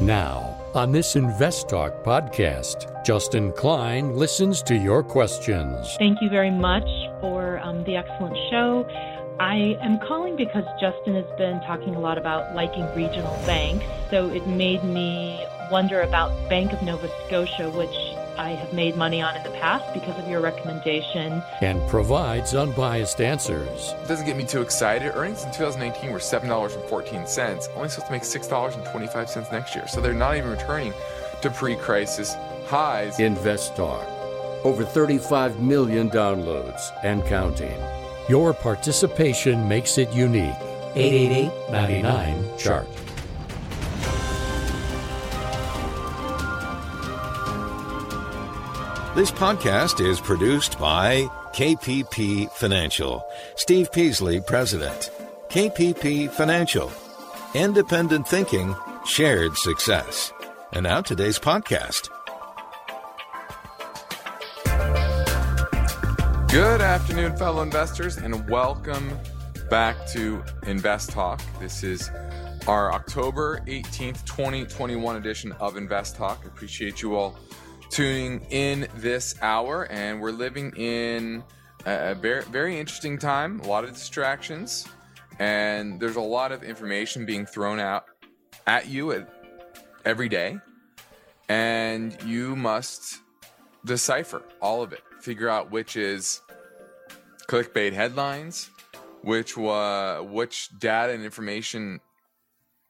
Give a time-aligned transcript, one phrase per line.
[0.00, 5.94] Now, on this Invest Talk podcast, Justin Klein listens to your questions.
[5.98, 6.88] Thank you very much
[7.20, 8.84] for um, the excellent show.
[9.38, 14.28] I am calling because Justin has been talking a lot about liking regional banks, so
[14.30, 17.94] it made me wonder about Bank of Nova Scotia, which
[18.36, 21.42] I have made money on in the past because of your recommendation.
[21.60, 23.94] And provides unbiased answers.
[24.02, 25.12] It doesn't get me too excited.
[25.14, 29.86] Earnings in 2019 were $7.14, only supposed to make $6.25 next year.
[29.86, 30.92] So they're not even returning
[31.42, 32.34] to pre crisis
[32.66, 33.20] highs.
[33.20, 34.06] Invest Talk.
[34.64, 37.78] Over 35 million downloads and counting.
[38.28, 40.56] Your participation makes it unique.
[40.96, 42.88] 888 99 Chart.
[49.14, 51.22] This podcast is produced by
[51.52, 53.24] KPP Financial.
[53.54, 55.12] Steve Peasley, President.
[55.50, 56.90] KPP Financial.
[57.54, 58.74] Independent thinking,
[59.06, 60.32] shared success.
[60.72, 62.08] And now today's podcast.
[66.48, 69.16] Good afternoon, fellow investors, and welcome
[69.70, 71.40] back to Invest Talk.
[71.60, 72.10] This is
[72.66, 76.44] our October 18th, 2021 edition of Invest Talk.
[76.46, 77.38] Appreciate you all
[77.90, 81.44] tuning in this hour, and we're living in
[81.86, 83.60] a very, very interesting time.
[83.60, 84.86] A lot of distractions,
[85.38, 88.06] and there's a lot of information being thrown out
[88.66, 89.26] at you
[90.04, 90.58] every day,
[91.48, 93.18] and you must
[93.84, 95.02] decipher all of it.
[95.20, 96.40] Figure out which is
[97.48, 98.70] clickbait headlines,
[99.22, 102.00] which which data and information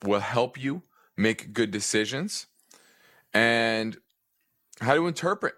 [0.05, 0.83] will help you
[1.17, 2.47] make good decisions,
[3.33, 3.97] and
[4.81, 5.55] how to interpret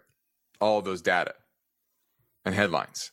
[0.61, 1.35] all those data
[2.45, 3.11] and headlines.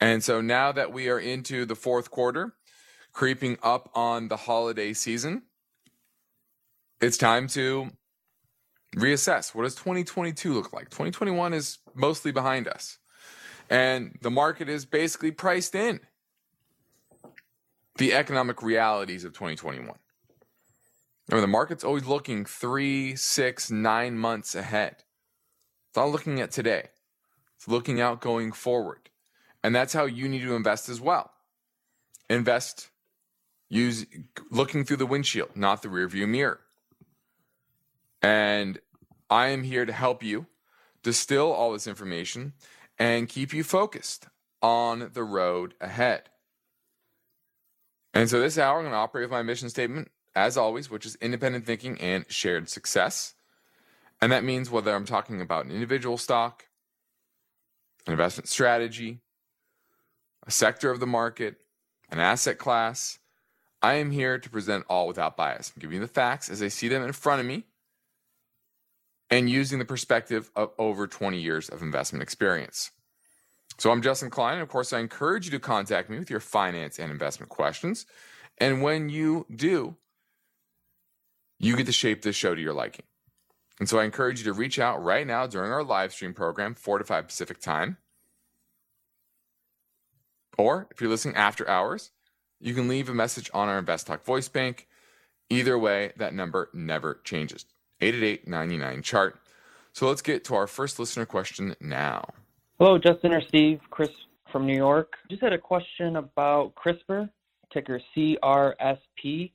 [0.00, 2.54] And so now that we are into the fourth quarter,
[3.12, 5.42] creeping up on the holiday season,
[7.00, 7.90] it's time to
[8.96, 9.54] reassess.
[9.54, 10.90] What does 2022 look like?
[10.90, 12.98] 2021 is mostly behind us.
[13.70, 16.00] And the market is basically priced in
[17.96, 19.96] the economic realities of 2021.
[21.28, 24.96] Remember, the market's always looking three, six, nine months ahead.
[25.88, 26.88] It's not looking at today,
[27.56, 29.10] it's looking out going forward.
[29.62, 31.30] And that's how you need to invest as well.
[32.28, 32.90] Invest
[33.70, 34.04] use
[34.50, 36.60] looking through the windshield, not the rearview mirror.
[38.20, 38.78] And
[39.30, 40.46] I am here to help you
[41.02, 42.52] distill all this information
[42.98, 44.28] and keep you focused
[44.62, 46.28] on the road ahead.
[48.12, 51.06] And so this hour, I'm going to operate with my mission statement as always, which
[51.06, 53.34] is independent thinking and shared success.
[54.20, 56.64] And that means whether I'm talking about an individual stock,
[58.06, 59.20] an investment strategy,
[60.46, 61.56] a sector of the market,
[62.10, 63.18] an asset class,
[63.82, 65.72] I am here to present all without bias.
[65.74, 67.64] I'm giving you the facts as I see them in front of me
[69.30, 72.92] and using the perspective of over 20 years of investment experience.
[73.78, 76.40] So I'm Justin Klein, and of course, I encourage you to contact me with your
[76.40, 78.06] finance and investment questions.
[78.58, 79.96] And when you do,
[81.58, 83.04] you get to shape this show to your liking.
[83.80, 86.74] And so I encourage you to reach out right now during our live stream program,
[86.74, 87.96] 4 to 5 Pacific time.
[90.56, 92.12] Or if you're listening after hours,
[92.60, 94.86] you can leave a message on our Invest Talk voice bank.
[95.50, 97.66] Either way, that number never changes.
[98.00, 99.38] 888 chart.
[99.92, 102.24] So let's get to our first listener question now.
[102.78, 103.80] Hello, Justin or Steve.
[103.90, 104.08] Chris
[104.50, 105.14] from New York.
[105.30, 107.28] Just had a question about CRISPR,
[107.72, 109.52] ticker CRSP.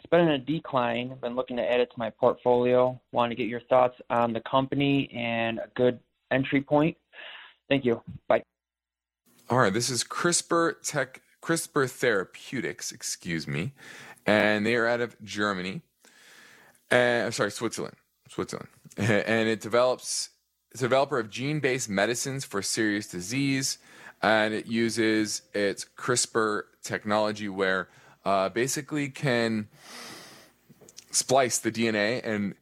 [0.00, 1.10] It's been in a decline.
[1.12, 2.98] I've been looking to add it to my portfolio.
[3.12, 6.00] Want to get your thoughts on the company and a good
[6.30, 6.96] entry point.
[7.68, 8.00] Thank you.
[8.26, 8.42] Bye.
[9.50, 13.74] All right, this is CRISPR Tech CRISPR Therapeutics, excuse me,
[14.24, 15.82] and they are out of Germany.
[16.90, 17.96] I'm sorry, Switzerland,
[18.26, 20.30] Switzerland, and it develops.
[20.72, 23.76] It's a developer of gene-based medicines for serious disease,
[24.22, 27.88] and it uses its CRISPR technology where
[28.24, 29.68] uh, basically can
[31.10, 32.54] splice the DNA and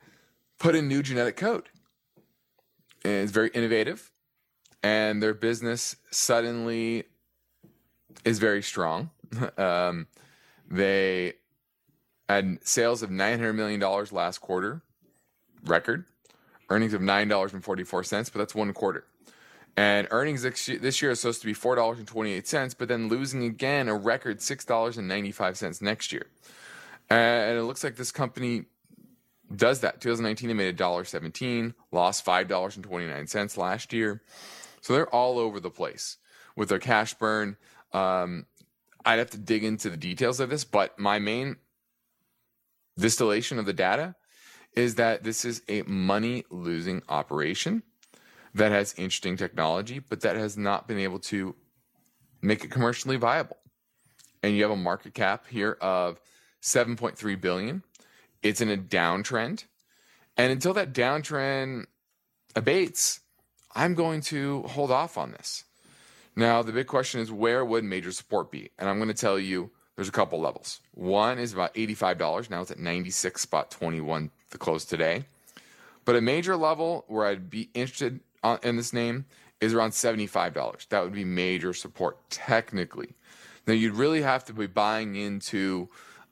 [0.59, 1.69] put in new genetic code.
[3.05, 4.11] And it's very innovative,
[4.83, 7.05] and their business suddenly
[8.25, 9.11] is very strong.
[9.57, 10.09] um,
[10.71, 11.35] they
[12.29, 13.81] had sales of $900 million
[14.13, 14.83] last quarter,
[15.65, 16.05] record,
[16.69, 19.05] earnings of $9.44, but that's one quarter.
[19.79, 24.39] And earnings this year is supposed to be $4.28, but then losing again a record
[24.41, 26.27] $6.95 next year.
[27.09, 28.65] And it looks like this company
[29.55, 30.01] does that.
[30.01, 34.21] 2019, they made $1.17, lost $5.29 last year.
[34.81, 36.17] So they're all over the place
[36.57, 37.57] with their cash burn.
[37.93, 38.47] Um,
[39.05, 41.55] I'd have to dig into the details of this, but my main
[42.99, 44.17] distillation of the data
[44.73, 47.85] is that this is a money losing operation
[48.55, 51.55] that has interesting technology, but that has not been able to
[52.41, 53.57] make it commercially viable.
[54.43, 56.21] And you have a market cap here of
[56.63, 57.83] 7.3 billion.
[58.43, 59.65] It's in a downtrend.
[60.37, 61.87] And until that downtrend
[62.55, 63.21] abates,
[63.75, 65.65] I'm going to hold off on this.
[66.37, 68.71] Now, the big question is where would major support be?
[68.79, 70.81] And I'm going to tell you there's a couple levels.
[70.95, 72.51] One is about $85.
[72.51, 75.25] Now it's at 96 spot 21 the close today.
[76.05, 78.21] But a major level where I'd be interested
[78.63, 79.27] in this name
[79.61, 80.89] is around $75.
[80.89, 83.15] That would be major support technically.
[83.67, 85.89] Now you'd really have to be buying into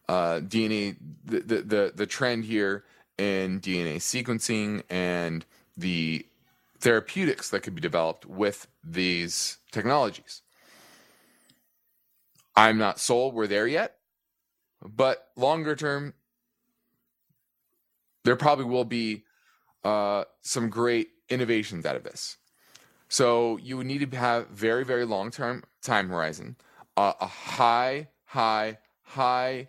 [0.09, 2.85] uh, DNA, the, the, the, the trend here
[3.19, 5.45] in DNA sequencing and
[5.77, 6.27] the
[6.79, 10.43] therapeutics that could be developed with these technologies.
[12.55, 13.97] I'm not sold we're there yet,
[14.83, 16.15] but longer term,
[18.25, 19.25] there probably will be
[19.85, 22.37] uh, some great innovations out of this.
[23.09, 26.57] So you would need to have very, very long term time horizon,
[26.97, 29.69] uh, a high, high, high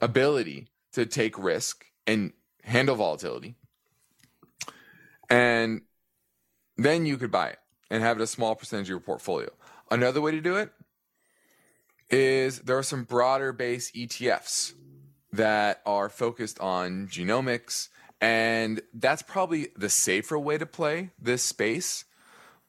[0.00, 3.56] ability to take risk and handle volatility.
[5.28, 5.82] And
[6.76, 7.58] then you could buy it
[7.90, 9.50] and have it a small percentage of your portfolio.
[9.90, 10.72] Another way to do it
[12.08, 14.74] is there are some broader base ETFs
[15.32, 17.88] that are focused on genomics
[18.20, 22.04] and that's probably the safer way to play this space.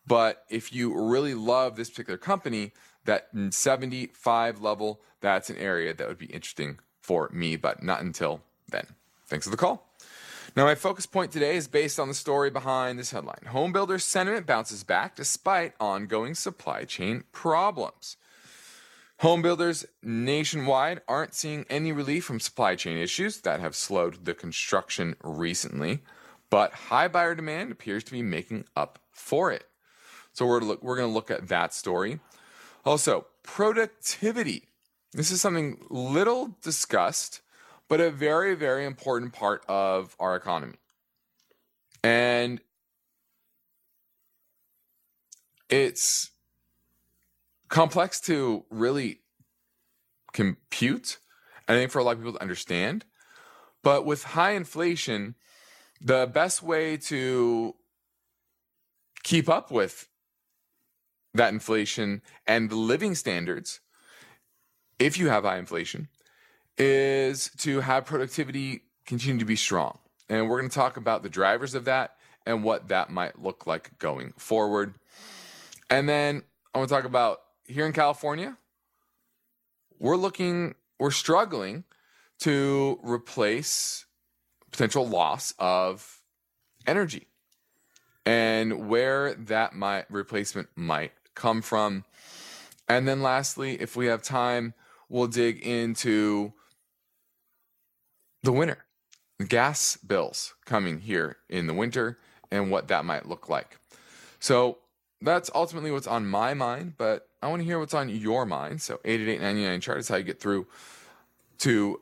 [0.07, 2.71] But if you really love this particular company,
[3.05, 8.41] that 75 level, that's an area that would be interesting for me, but not until
[8.69, 8.87] then.
[9.27, 9.87] Thanks for the call.
[10.55, 14.45] Now, my focus point today is based on the story behind this headline Homebuilder sentiment
[14.45, 18.17] bounces back despite ongoing supply chain problems.
[19.21, 24.33] Home builders nationwide aren't seeing any relief from supply chain issues that have slowed the
[24.33, 25.99] construction recently,
[26.49, 29.65] but high buyer demand appears to be making up for it.
[30.33, 32.19] So we're look, we're going to look at that story.
[32.83, 34.69] Also, productivity.
[35.13, 37.41] This is something little discussed,
[37.87, 40.77] but a very very important part of our economy.
[42.03, 42.59] And
[45.69, 46.31] it's
[47.71, 49.21] complex to really
[50.33, 51.17] compute.
[51.67, 53.05] I think for a lot of people to understand.
[53.81, 55.35] But with high inflation,
[55.99, 57.75] the best way to
[59.23, 60.07] keep up with
[61.33, 63.79] that inflation and the living standards,
[64.99, 66.09] if you have high inflation,
[66.77, 69.97] is to have productivity continue to be strong.
[70.29, 73.65] And we're going to talk about the drivers of that and what that might look
[73.65, 74.95] like going forward.
[75.89, 76.43] And then
[76.73, 77.41] I want to talk about
[77.71, 78.57] here in California,
[79.99, 81.83] we're looking, we're struggling
[82.39, 84.05] to replace
[84.71, 86.21] potential loss of
[86.87, 87.27] energy
[88.25, 92.05] and where that might replacement might come from.
[92.87, 94.73] And then lastly, if we have time,
[95.09, 96.53] we'll dig into
[98.43, 98.85] the winter,
[99.37, 102.17] the gas bills coming here in the winter
[102.51, 103.77] and what that might look like.
[104.39, 104.79] So
[105.21, 108.81] that's ultimately what's on my mind, but I want to hear what's on your mind.
[108.81, 110.67] So 888 chart is how you get through
[111.59, 112.01] to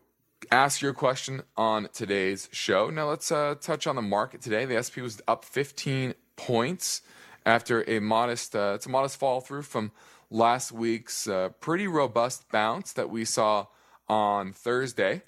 [0.52, 2.90] ask your question on today's show.
[2.90, 4.66] Now let's uh, touch on the market today.
[4.66, 7.02] The SP was up 15 points
[7.46, 9.92] after a modest uh, it's a modest fall through from
[10.30, 13.68] last week's uh, pretty robust bounce that we saw
[14.08, 15.22] on Thursday.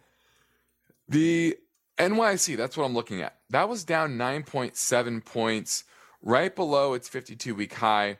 [1.09, 1.57] The
[1.97, 3.37] NYC, that's what I'm looking at.
[3.49, 5.83] That was down 9.7 points
[6.21, 8.17] right below its 52 week high.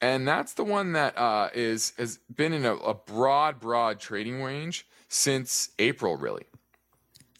[0.00, 4.42] And that's the one that uh, is has been in a, a broad, broad trading
[4.42, 6.44] range since April, really,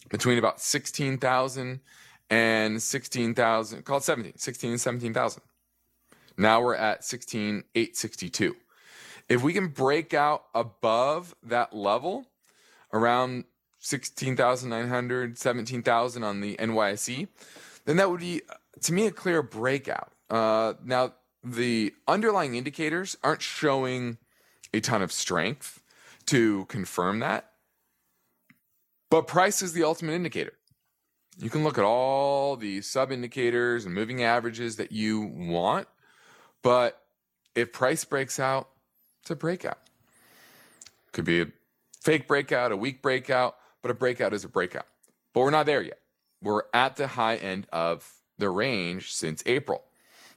[0.09, 1.81] between about 16,000
[2.29, 5.43] and 16,000, call it 17, 16 and 17,000.
[6.37, 8.55] Now we're at 16,862.
[9.29, 12.25] If we can break out above that level,
[12.93, 13.45] around
[13.79, 17.27] 16,900, 17,000 on the NYSE,
[17.85, 18.41] then that would be
[18.81, 20.11] to me a clear breakout.
[20.29, 21.13] Uh, now
[21.43, 24.17] the underlying indicators aren't showing
[24.73, 25.81] a ton of strength
[26.25, 27.51] to confirm that,
[29.09, 30.53] but price is the ultimate indicator.
[31.37, 35.87] You can look at all the sub indicators and moving averages that you want,
[36.63, 37.01] but
[37.53, 38.69] if price breaks out,
[39.21, 39.79] it's a breakout.
[41.11, 41.47] Could be a
[42.01, 44.87] fake breakout, a weak breakout, but a breakout is a breakout.
[45.33, 45.99] But we're not there yet.
[46.41, 49.83] We're at the high end of the range since April.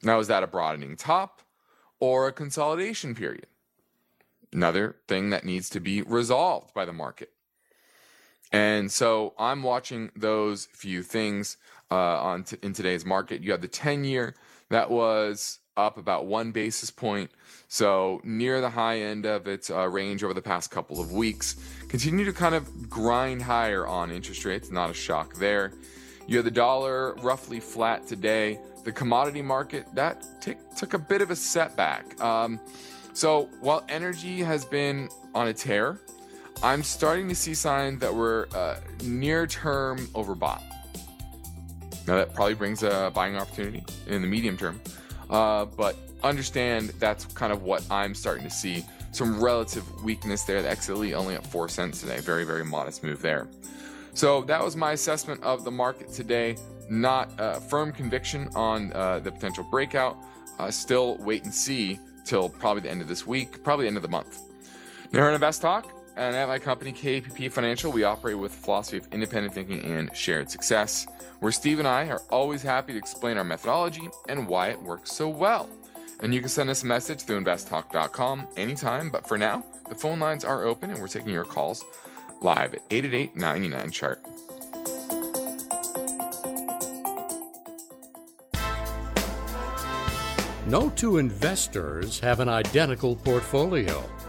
[0.03, 1.43] Now, is that a broadening top
[2.01, 3.47] or a consolidation period?
[4.53, 7.33] Another thing that needs to be resolved by the market.
[8.51, 11.59] And so I'm watching those few things
[11.91, 13.43] uh, on t- in today's market.
[13.43, 14.35] You have the 10 year
[14.71, 17.31] that was up about one basis point,
[17.69, 21.57] so near the high end of its uh, range over the past couple of weeks.
[21.89, 25.73] Continue to kind of grind higher on interest rates, not a shock there.
[26.29, 28.61] You have the dollar roughly flat today.
[28.85, 32.21] The commodity market that t- took a bit of a setback.
[32.23, 32.61] Um,
[33.15, 35.99] so while energy has been on a tear,
[36.63, 40.63] I'm starting to see signs that we're uh, near term overbought.
[42.07, 44.81] Now, that probably brings a buying opportunity in the medium term,
[45.31, 48.85] uh, but understand that's kind of what I'm starting to see.
[49.13, 50.61] Some relative weakness there.
[50.61, 52.21] The XLE only at 4 cents today.
[52.21, 53.49] Very, very modest move there.
[54.19, 56.57] So that was my assessment of the market today.
[56.91, 60.17] Not a firm conviction on uh, the potential breakout.
[60.59, 63.97] Uh, still wait and see till probably the end of this week, probably the end
[63.97, 64.41] of the month.
[65.15, 69.07] On Invest Talk, and at my company, KPP Financial, we operate with a philosophy of
[69.13, 71.07] independent thinking and shared success,
[71.39, 75.13] where Steve and I are always happy to explain our methodology and why it works
[75.13, 75.71] so well.
[76.19, 80.19] And you can send us a message through investtalk.com anytime, but for now, the phone
[80.19, 81.85] lines are open and we're taking your calls
[82.43, 84.23] live at 888 99 chart.
[90.67, 94.05] No two investors have an identical portfolio.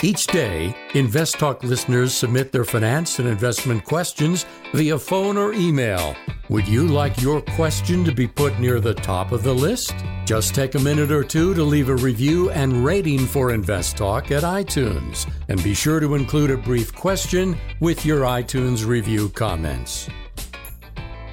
[0.00, 6.14] Each day, Invest Talk listeners submit their finance and investment questions via phone or email.
[6.50, 9.96] Would you like your question to be put near the top of the list?
[10.24, 14.30] Just take a minute or two to leave a review and rating for Invest Talk
[14.30, 20.08] at iTunes, and be sure to include a brief question with your iTunes review comments.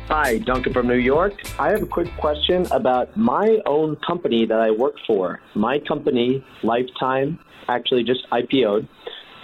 [0.08, 1.34] Hi, Duncan from New York.
[1.60, 5.40] I have a quick question about my own company that I work for.
[5.54, 8.88] My company, Lifetime actually just IPO'd.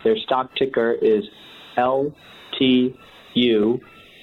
[0.04, 1.25] Their stock ticker is
[1.78, 3.82] LTH,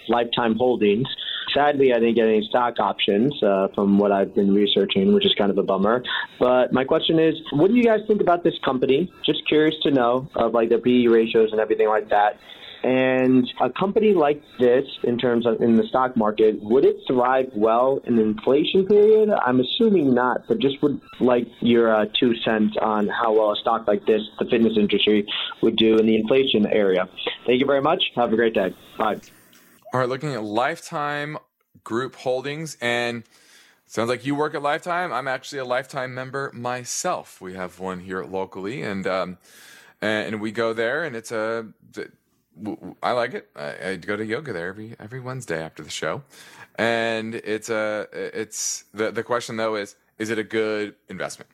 [0.09, 1.07] Lifetime Holdings.
[1.55, 5.35] Sadly, I didn't get any stock options uh, from what I've been researching, which is
[5.35, 6.03] kind of a bummer.
[6.39, 9.11] But my question is, what do you guys think about this company?
[9.25, 12.39] Just curious to know of like their PE ratios and everything like that.
[12.83, 17.51] And a company like this, in terms of in the stock market, would it thrive
[17.55, 19.31] well in inflation period?
[19.31, 23.57] I'm assuming not, but just would like your uh, two cents on how well a
[23.57, 25.27] stock like this, the fitness industry,
[25.61, 27.09] would do in the inflation area.
[27.47, 28.03] Thank you very much.
[28.15, 28.73] Have a great day.
[28.97, 29.21] Bye.
[29.93, 31.39] All right, looking at lifetime
[31.83, 33.25] group holdings and
[33.87, 38.01] sounds like you work at lifetime i'm actually a lifetime member myself we have one
[38.01, 39.39] here locally and um,
[40.03, 41.67] and we go there and it's a
[43.03, 43.49] I like it.
[43.55, 46.23] I, I, go to yoga there every every Wednesday after the show,
[46.77, 51.51] and it's a it's the the question though is is it a good investment?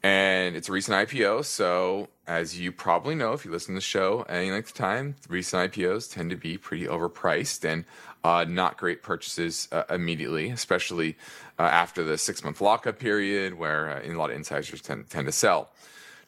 [0.00, 3.80] And it's a recent IPO, so as you probably know, if you listen to the
[3.80, 7.84] show any length of time, recent IPOs tend to be pretty overpriced and
[8.22, 11.16] uh, not great purchases uh, immediately, especially
[11.58, 15.26] uh, after the six month lockup period, where uh, a lot of insiders tend tend
[15.26, 15.70] to sell.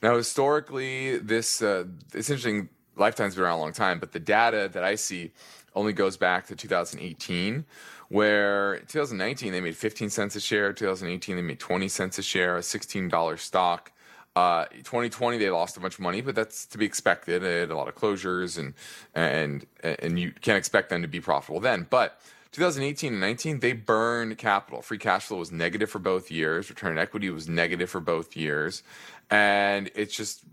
[0.02, 4.68] Now, historically, this uh, it's interesting Lifetime's been around a long time, but the data
[4.72, 5.32] that I see
[5.74, 7.64] only goes back to 2018,
[8.08, 12.56] where 2019 they made 15 cents a share, 2018 they made 20 cents a share,
[12.56, 13.92] a $16 stock.
[14.36, 17.42] Uh, 2020 they lost a bunch of money, but that's to be expected.
[17.42, 18.74] They had a lot of closures, and
[19.12, 21.86] and and you can't expect them to be profitable then.
[21.90, 22.20] But
[22.52, 24.82] 2018 and 19 they burned capital.
[24.82, 26.70] Free cash flow was negative for both years.
[26.70, 28.84] Return on equity was negative for both years,
[29.30, 30.44] and it's just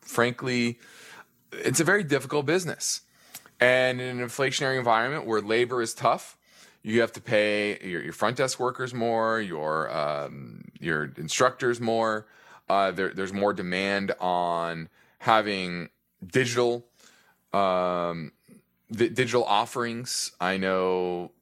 [0.00, 0.80] frankly
[1.52, 3.02] it's a very difficult business.
[3.58, 6.38] And in an inflationary environment where labor is tough,
[6.82, 12.26] you have to pay your, your front desk workers more, your um, your instructors more.
[12.68, 14.88] Uh, there, there's more demand on
[15.18, 15.90] having
[16.26, 16.86] digital
[17.52, 18.32] um,
[18.90, 20.32] digital offerings.
[20.40, 21.32] I know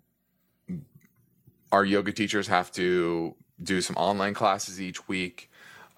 [1.70, 5.47] our yoga teachers have to do some online classes each week.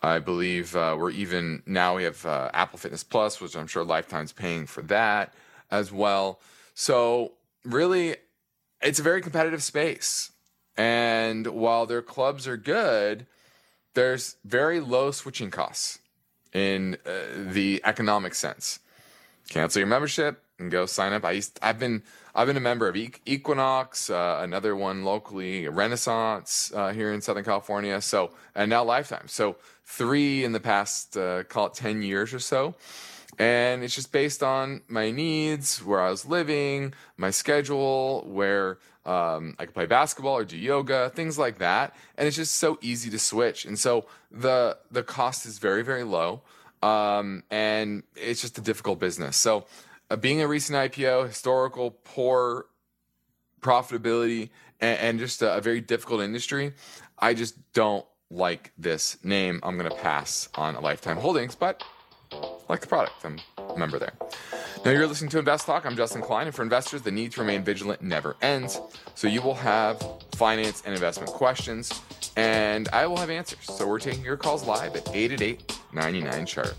[0.02, 3.84] I believe uh, we're even now we have uh, Apple Fitness Plus, which I'm sure
[3.84, 5.34] Lifetime's paying for that
[5.70, 6.40] as well.
[6.74, 7.32] So
[7.64, 8.16] really,
[8.80, 10.32] it's a very competitive space.
[10.76, 13.26] And while their clubs are good,
[13.94, 15.98] there's very low switching costs
[16.52, 18.78] in uh, the economic sense.
[19.48, 21.24] Cancel your membership and go sign up.
[21.24, 22.02] I used, I've been
[22.34, 27.44] I've been a member of Equinox, uh, another one locally, Renaissance uh, here in Southern
[27.44, 28.00] California.
[28.00, 29.26] So and now Lifetime.
[29.26, 29.56] So
[29.90, 32.74] three in the past uh, call it ten years or so.
[33.38, 39.56] And it's just based on my needs, where I was living, my schedule, where um,
[39.58, 41.94] I could play basketball or do yoga, things like that.
[42.18, 43.64] And it's just so easy to switch.
[43.64, 46.42] And so the the cost is very very low,
[46.82, 49.36] um, and it's just a difficult business.
[49.36, 49.66] So
[50.10, 52.66] uh, being a recent IPO, historical poor
[53.60, 56.72] profitability, and, and just a, a very difficult industry,
[57.18, 59.60] I just don't like this name.
[59.62, 61.82] I'm going to pass on a Lifetime Holdings, but
[62.68, 63.24] like the product.
[63.24, 64.12] I'm a member there.
[64.84, 65.84] Now you're listening to Invest Talk.
[65.84, 68.80] I'm Justin Klein, and for investors, the need to remain vigilant never ends.
[69.14, 72.00] So you will have finance and investment questions,
[72.36, 73.64] and I will have answers.
[73.64, 76.74] So we're taking your calls live at 888 99 chart.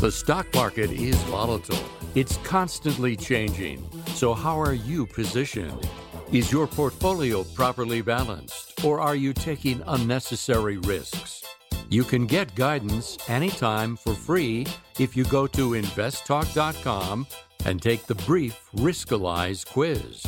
[0.00, 1.78] The stock market is volatile.
[2.16, 3.86] It's constantly changing.
[4.14, 5.86] So how are you positioned?
[6.32, 11.44] Is your portfolio properly balanced, or are you taking unnecessary risks?
[11.90, 14.66] You can get guidance anytime for free
[14.98, 17.26] if you go to investtalk.com
[17.66, 20.24] and take the brief Riskalyze quiz.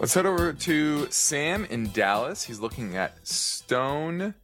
[0.00, 2.42] Let's head over to Sam in Dallas.
[2.42, 4.34] He's looking at Stone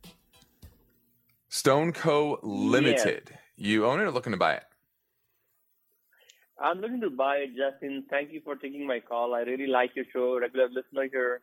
[1.48, 2.38] Stone Co.
[2.44, 3.22] Limited.
[3.28, 3.41] Yes.
[3.56, 4.64] You own it or looking to buy it?
[6.60, 8.04] I'm looking to buy it, Justin.
[8.08, 9.34] Thank you for taking my call.
[9.34, 11.40] I really like your show, regular listener here.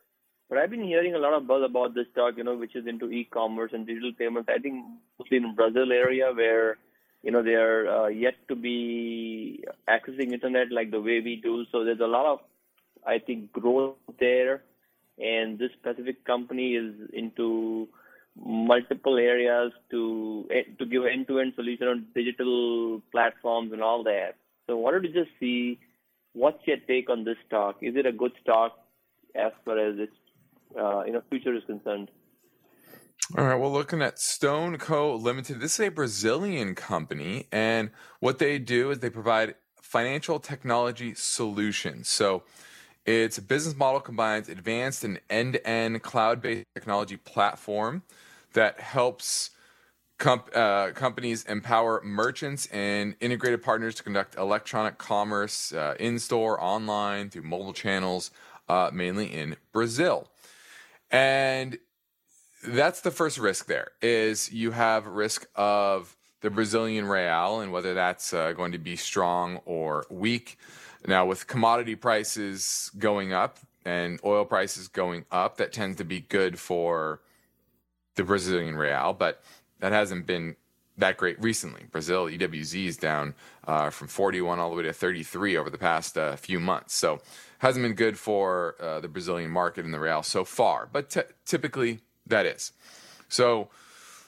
[0.47, 2.87] But I've been hearing a lot of buzz about this stock, you know, which is
[2.87, 4.49] into e-commerce and digital payments.
[4.49, 4.83] I think
[5.19, 6.77] mostly in Brazil area where,
[7.21, 11.65] you know, they are uh, yet to be accessing internet like the way we do.
[11.71, 12.39] So there's a lot of,
[13.05, 14.63] I think, growth there.
[15.19, 17.89] And this specific company is into
[18.45, 24.35] multiple areas to eh, to give end-to-end solution on digital platforms and all that.
[24.67, 25.79] So wanted to just see
[26.33, 27.77] what's your take on this stock?
[27.81, 28.77] Is it a good stock
[29.35, 30.13] as far as its
[30.79, 32.09] uh, you know future is concerned?
[33.37, 35.15] All right, well, looking at Stone Co.
[35.15, 41.13] Limited, this is a Brazilian company, and what they do is they provide financial technology
[41.13, 42.09] solutions.
[42.09, 42.43] So
[43.05, 48.03] its business model combines advanced and end to end cloud based technology platform
[48.53, 49.51] that helps
[50.17, 56.61] comp- uh, companies empower merchants and integrated partners to conduct electronic commerce uh, in store,
[56.61, 58.31] online, through mobile channels,
[58.67, 60.29] uh, mainly in Brazil.
[61.09, 61.79] And
[62.63, 67.93] that's the first risk there is you have risk of the Brazilian real and whether
[67.93, 70.57] that's uh, going to be strong or weak.
[71.07, 76.19] Now, with commodity prices going up and oil prices going up, that tends to be
[76.19, 77.21] good for
[78.19, 79.41] the Brazilian real, but
[79.79, 80.55] that hasn't been
[80.97, 81.85] that great recently.
[81.89, 83.33] Brazil EWZ is down
[83.65, 87.21] uh, from 41 all the way to 33 over the past uh, few months, so
[87.59, 90.89] hasn't been good for uh, the Brazilian market and the real so far.
[90.91, 92.73] But t- typically that is.
[93.29, 93.69] So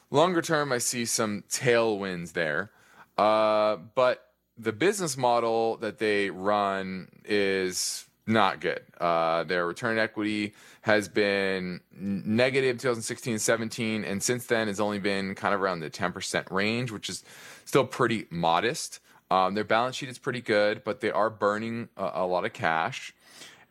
[0.10, 2.72] longer term, I see some tailwinds there,
[3.18, 4.26] uh, but
[4.58, 8.82] the business model that they run is not good.
[9.00, 15.36] Uh, their return equity has been negative 2016 17, and since then has only been
[15.36, 17.24] kind of around the 10% range, which is
[17.66, 19.00] still pretty modest.
[19.32, 22.52] Um, their balance sheet is pretty good, but they are burning a, a, lot of
[22.52, 23.14] cash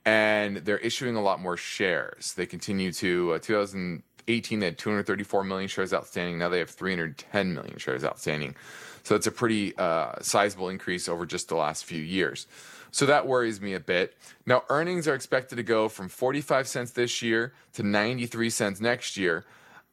[0.06, 2.32] and they're issuing a lot more shares.
[2.32, 6.38] They continue to, uh, 2018, they had 234 million shares outstanding.
[6.38, 8.56] Now they have 310 million shares outstanding.
[9.02, 12.46] So it's a pretty uh, sizable increase over just the last few years.
[12.90, 14.16] So that worries me a bit.
[14.46, 19.16] Now, earnings are expected to go from 45 cents this year to 93 cents next
[19.16, 19.44] year,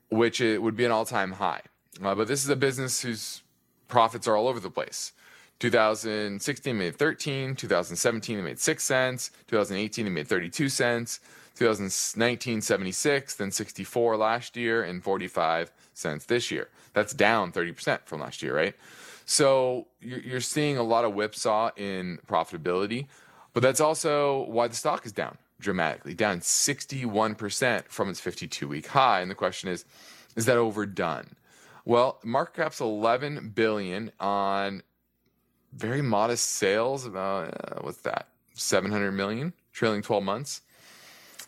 [0.09, 1.61] which it would be an all time high.
[2.03, 3.41] Uh, but this is a business whose
[3.87, 5.13] profits are all over the place.
[5.59, 11.19] 2016 made 13, 2017 they made 6 cents, 2018 they made 32 cents,
[11.55, 16.69] 2019 76, then 64 last year and 45 cents this year.
[16.93, 18.75] That's down 30% from last year, right?
[19.27, 23.07] So you're seeing a lot of whipsaw in profitability,
[23.53, 28.87] but that's also why the stock is down dramatically, down 61% from its 52 week
[28.87, 29.19] high.
[29.19, 29.83] And the question is,
[30.37, 31.35] is that overdone?
[31.83, 34.81] Well, market cap's 11 billion on
[35.73, 37.05] very modest sales.
[37.05, 38.29] About uh, what's that?
[38.53, 40.61] 700 million trailing 12 months.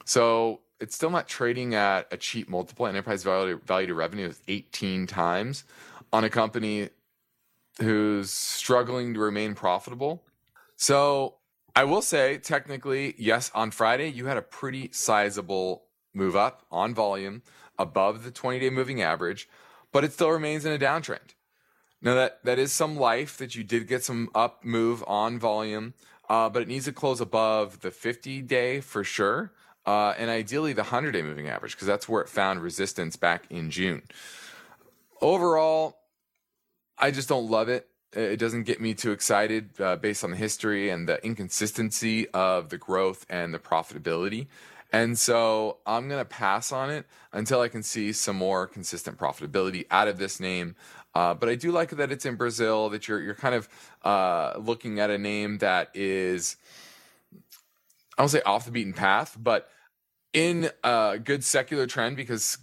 [0.04, 2.88] So it's still not trading at a cheap multiple.
[2.88, 5.63] Enterprise value, value to revenue is 18 times
[6.12, 6.89] on a company
[7.80, 10.24] who's struggling to remain profitable.
[10.76, 11.36] So
[11.76, 16.94] I will say, technically, yes, on Friday, you had a pretty sizable move up on
[16.94, 17.42] volume
[17.78, 19.48] above the 20 day moving average,
[19.92, 21.36] but it still remains in a downtrend.
[22.02, 25.94] Now, that, that is some life that you did get some up move on volume,
[26.30, 29.52] uh, but it needs to close above the 50 day for sure.
[29.86, 33.46] Uh, and ideally the 100 day moving average, because that's where it found resistance back
[33.50, 34.04] in June.
[35.22, 35.99] Overall,
[37.00, 37.88] I just don't love it.
[38.12, 42.70] It doesn't get me too excited uh, based on the history and the inconsistency of
[42.70, 44.48] the growth and the profitability.
[44.92, 49.18] And so I'm going to pass on it until I can see some more consistent
[49.18, 50.76] profitability out of this name.
[51.14, 53.70] Uh, but I do like that it's in Brazil, that you're, you're kind of
[54.04, 56.58] uh, looking at a name that is,
[58.18, 59.70] I don't say off the beaten path, but
[60.34, 62.58] in a good secular trend because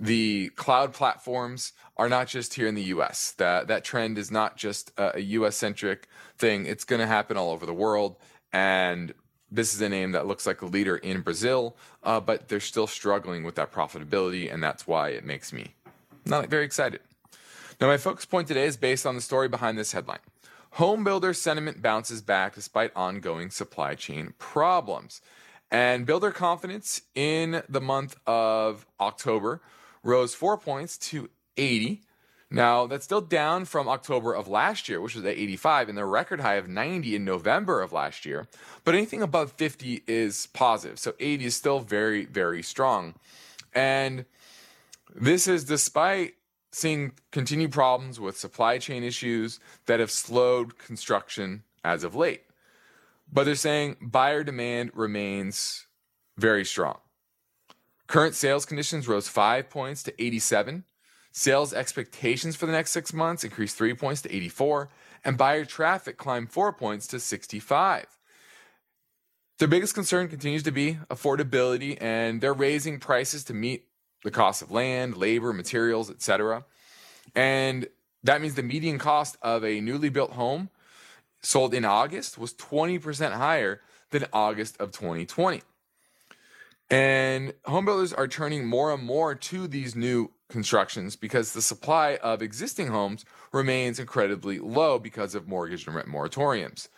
[0.00, 3.32] the cloud platforms are not just here in the US.
[3.32, 6.66] That that trend is not just a, US centric thing.
[6.66, 8.16] It's going to happen all over the world
[8.52, 9.12] and
[9.50, 12.86] this is a name that looks like a leader in Brazil, uh, but they're still
[12.86, 15.74] struggling with that profitability, and that's why it makes me
[16.26, 17.00] not very excited.
[17.80, 20.18] Now, my focus point today is based on the story behind this headline.
[20.72, 25.22] Home builder sentiment bounces back despite ongoing supply chain problems.
[25.70, 29.60] And builder confidence in the month of October
[30.08, 32.00] rose four points to 80.
[32.50, 36.06] Now, that's still down from October of last year, which was at 85, and the
[36.06, 38.48] record high of 90 in November of last year.
[38.84, 40.98] But anything above 50 is positive.
[40.98, 43.14] So 80 is still very, very strong.
[43.74, 44.24] And
[45.14, 46.34] this is despite
[46.72, 52.44] seeing continued problems with supply chain issues that have slowed construction as of late.
[53.30, 55.86] But they're saying buyer demand remains
[56.38, 56.98] very strong.
[58.08, 60.84] Current sales conditions rose five points to 87.
[61.30, 64.88] Sales expectations for the next six months increased three points to 84.
[65.24, 68.06] And buyer traffic climbed four points to 65.
[69.58, 73.84] Their biggest concern continues to be affordability, and they're raising prices to meet
[74.24, 76.64] the cost of land, labor, materials, etc.
[77.34, 77.88] And
[78.22, 80.70] that means the median cost of a newly built home
[81.42, 85.60] sold in August was 20% higher than August of 2020.
[86.90, 92.40] And homebuilders are turning more and more to these new constructions because the supply of
[92.40, 96.88] existing homes remains incredibly low because of mortgage and rent moratoriums.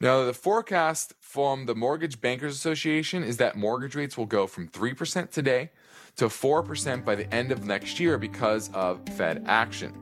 [0.00, 4.68] Now, the forecast from the Mortgage Bankers Association is that mortgage rates will go from
[4.68, 5.70] 3% today
[6.16, 9.92] to 4% by the end of next year because of Fed action.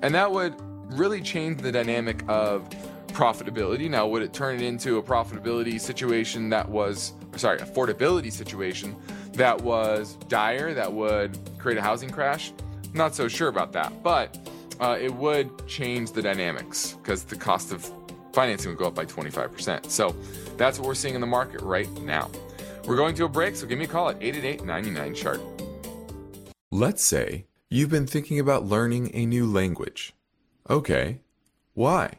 [0.00, 0.54] And that would
[0.92, 2.68] really change the dynamic of
[3.12, 3.88] profitability.
[3.88, 8.96] Now, would it turn it into a profitability situation that was, sorry, affordability situation
[9.34, 12.52] that was dire, that would create a housing crash?
[12.94, 14.36] Not so sure about that, but
[14.80, 17.90] uh, it would change the dynamics because the cost of
[18.32, 19.90] financing would go up by 25%.
[19.90, 20.14] So
[20.56, 22.30] that's what we're seeing in the market right now.
[22.84, 25.40] We're going to a break, so give me a call at 888 99 chart.
[26.70, 30.14] Let's say you've been thinking about learning a new language.
[30.68, 31.20] Okay,
[31.74, 32.18] why?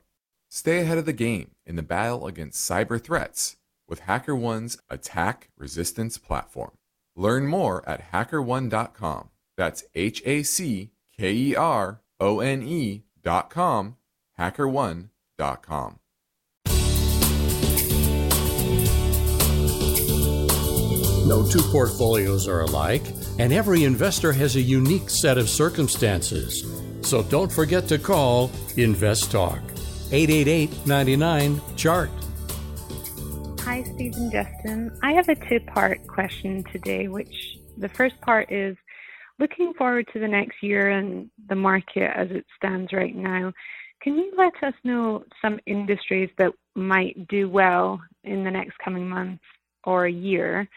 [0.51, 3.55] stay ahead of the game in the battle against cyber threats
[3.87, 6.71] with HackerOne's attack resistance platform.
[7.15, 9.29] Learn more at hackerone.com.
[9.57, 13.95] That's H A C K E R O N E.com,
[14.37, 15.97] hackerone.com.
[21.27, 23.03] No two portfolios are alike,
[23.39, 26.65] and every investor has a unique set of circumstances.
[27.01, 29.61] So don't forget to call Invest Talk
[30.13, 32.09] 888 99 Chart.
[33.61, 34.91] Hi, Steve and Justin.
[35.01, 38.75] I have a two part question today, which the first part is
[39.39, 43.53] looking forward to the next year and the market as it stands right now.
[44.01, 49.07] Can you let us know some industries that might do well in the next coming
[49.07, 49.43] months
[49.85, 50.67] or year?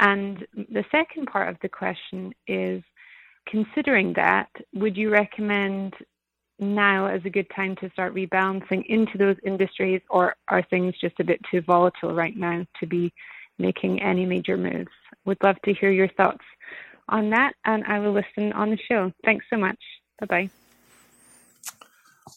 [0.00, 2.82] And the second part of the question is
[3.46, 5.94] considering that, would you recommend
[6.62, 11.18] now as a good time to start rebalancing into those industries, or are things just
[11.20, 13.12] a bit too volatile right now to be
[13.58, 14.90] making any major moves?
[15.24, 16.44] Would love to hear your thoughts
[17.08, 19.12] on that, and I will listen on the show.
[19.24, 19.78] Thanks so much.
[20.20, 20.50] Bye bye.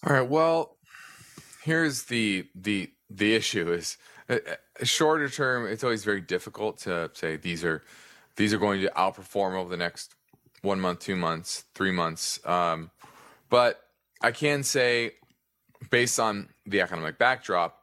[0.05, 0.29] All right.
[0.29, 0.77] Well,
[1.63, 3.97] here's the the the issue is
[4.29, 4.37] uh,
[4.83, 5.67] shorter term.
[5.67, 7.83] It's always very difficult to say these are
[8.35, 10.15] these are going to outperform over the next
[10.61, 12.45] one month, two months, three months.
[12.45, 12.91] Um,
[13.49, 13.84] but
[14.21, 15.11] I can say,
[15.89, 17.81] based on the economic backdrop,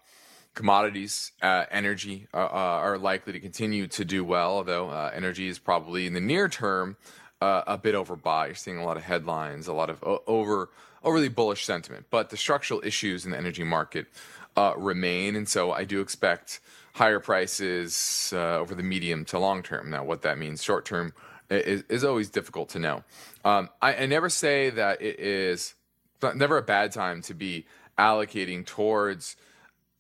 [0.55, 5.49] commodities, uh, energy uh, uh, are likely to continue to do well, although uh, energy
[5.49, 6.97] is probably in the near term
[7.41, 8.47] uh, a bit overbought.
[8.47, 10.71] You're seeing a lot of headlines, a lot of o- over
[11.03, 12.07] overly bullish sentiment.
[12.11, 14.07] But the structural issues in the energy market
[14.57, 16.61] uh, remain, and so I do expect
[16.95, 19.91] higher prices over the medium to long term.
[19.91, 21.15] Now, what that means short term
[21.51, 23.05] is, is always difficult to know.
[23.45, 25.75] Um, I, I never say that it is
[26.35, 27.67] never a bad time to be
[27.99, 29.37] allocating towards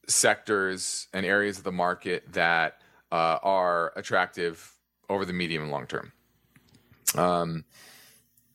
[0.08, 2.80] sectors and areas of the market that
[3.10, 4.72] uh, are attractive
[5.08, 6.12] over the medium and long term.
[7.16, 7.64] Um,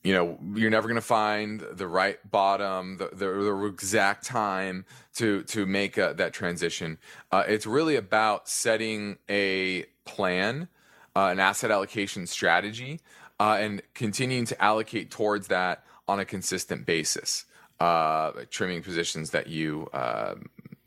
[0.02, 4.84] you know, you're never going to find the right bottom, the, the, the exact time
[5.14, 6.98] to to make a, that transition.
[7.30, 10.68] Uh, it's really about setting a plan,
[11.14, 13.00] uh, an asset allocation strategy,
[13.40, 17.44] uh, and continuing to allocate towards that on a consistent basis.
[17.80, 20.34] Uh, trimming positions that you uh,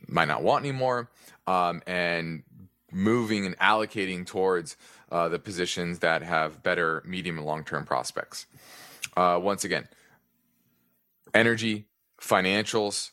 [0.07, 1.09] might not want anymore,
[1.47, 2.43] um, and
[2.91, 4.75] moving and allocating towards
[5.09, 8.45] uh, the positions that have better medium and long term prospects.
[9.15, 9.87] Uh, once again,
[11.33, 11.85] energy,
[12.19, 13.11] financials,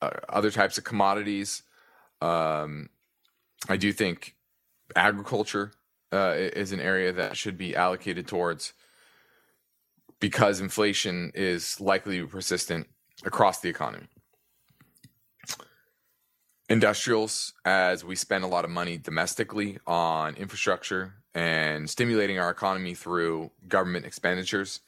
[0.00, 1.62] uh, other types of commodities.
[2.20, 2.88] Um,
[3.68, 4.34] I do think
[4.96, 5.72] agriculture
[6.12, 8.72] uh, is an area that should be allocated towards
[10.20, 12.88] because inflation is likely to be persistent
[13.24, 14.08] across the economy
[16.72, 22.94] industrials as we spend a lot of money domestically on infrastructure and stimulating our economy
[22.94, 24.80] through government expenditures.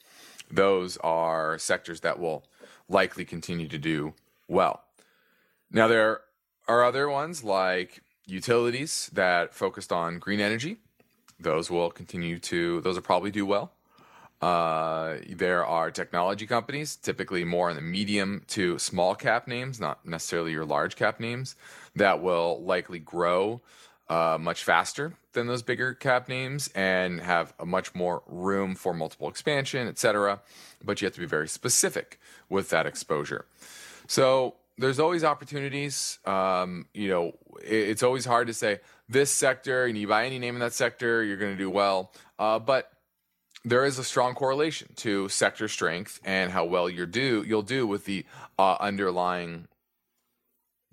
[0.49, 2.43] Those are sectors that will
[2.89, 4.15] likely continue to do
[4.47, 4.83] well.
[5.69, 6.21] Now, there
[6.67, 10.77] are other ones like utilities that focused on green energy.
[11.39, 13.73] Those will continue to, those will probably do well.
[14.41, 20.05] Uh, there are technology companies, typically more in the medium to small cap names, not
[20.05, 21.55] necessarily your large cap names,
[21.95, 23.61] that will likely grow
[24.09, 28.93] uh, much faster than those bigger cap names and have a much more room for
[28.93, 30.39] multiple expansion, et cetera.
[30.83, 32.19] But you have to be very specific
[32.49, 33.45] with that exposure.
[34.07, 36.19] So there's always opportunities.
[36.25, 37.27] Um, you know,
[37.63, 40.73] it, it's always hard to say this sector, and you buy any name in that
[40.73, 42.11] sector, you're going to do well.
[42.37, 42.91] Uh, but
[43.65, 47.85] there is a strong correlation to sector strength and how well you do you'll do
[47.85, 48.23] with the
[48.59, 49.67] uh, underlying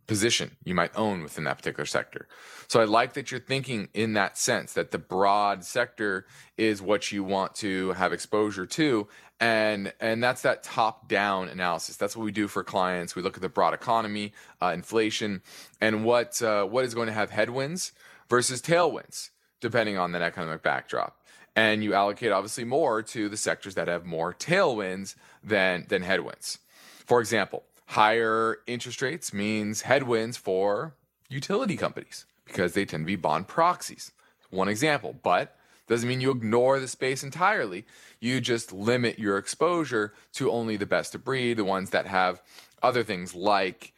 [0.06, 2.26] position you might own within that particular sector.
[2.66, 7.12] So I like that you're thinking in that sense that the broad sector is what
[7.12, 9.06] you want to have exposure to
[9.38, 11.96] and and that's that top down analysis.
[11.96, 13.14] That's what we do for clients.
[13.14, 15.42] We look at the broad economy, uh, inflation,
[15.80, 17.92] and what uh, what is going to have headwinds
[18.28, 19.30] versus tailwinds
[19.60, 21.21] depending on that economic backdrop.
[21.54, 26.58] And you allocate obviously more to the sectors that have more tailwinds than than headwinds.
[27.04, 30.94] For example, higher interest rates means headwinds for
[31.28, 34.12] utility companies because they tend to be bond proxies.
[34.50, 35.56] One example, but
[35.88, 37.84] doesn't mean you ignore the space entirely.
[38.20, 42.40] You just limit your exposure to only the best of breed, the ones that have
[42.82, 43.92] other things like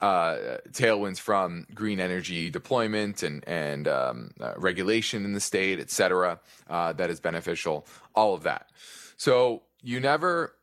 [0.00, 5.90] uh, tailwinds from green energy deployment and and um, uh, regulation in the state, et
[5.90, 7.86] cetera, uh, that is beneficial.
[8.14, 8.70] All of that.
[9.16, 10.54] So you never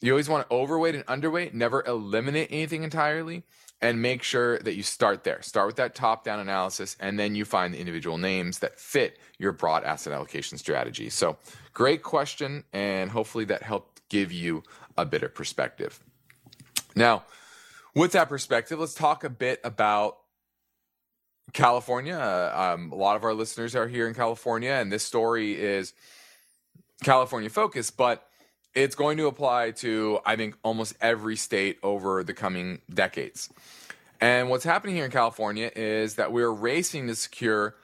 [0.00, 3.42] you always want to overweight and underweight, never eliminate anything entirely,
[3.80, 5.42] and make sure that you start there.
[5.42, 9.18] Start with that top down analysis, and then you find the individual names that fit
[9.38, 11.10] your broad asset allocation strategy.
[11.10, 11.36] So,
[11.74, 14.62] great question, and hopefully that helped give you
[14.96, 16.00] a bit of perspective.
[16.94, 17.24] Now,
[17.94, 20.18] with that perspective, let's talk a bit about
[21.52, 22.16] California.
[22.16, 25.94] Uh, um, a lot of our listeners are here in California, and this story is
[27.02, 28.28] California focused, but
[28.74, 33.48] it's going to apply to, I think, almost every state over the coming decades.
[34.20, 37.76] And what's happening here in California is that we're racing to secure